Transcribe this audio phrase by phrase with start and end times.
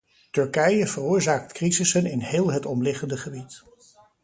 [0.31, 3.63] Turkije veroorzaakt crisissen in heel het omliggende gebied.